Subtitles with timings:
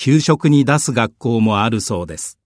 [0.00, 2.37] 給食に出す学校もあるそうです。